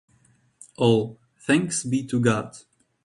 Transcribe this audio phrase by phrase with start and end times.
[0.79, 2.55] All: Thanks be to God!